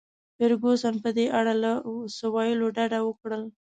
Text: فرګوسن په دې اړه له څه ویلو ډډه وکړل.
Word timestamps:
فرګوسن 0.37 0.95
په 1.03 1.09
دې 1.17 1.25
اړه 1.39 1.53
له 1.63 1.71
څه 2.15 2.25
ویلو 2.35 2.67
ډډه 2.75 2.99
وکړل. 3.03 3.43